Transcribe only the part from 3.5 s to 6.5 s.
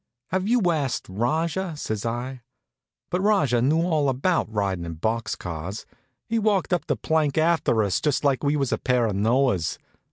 knew all about riding in box cars. He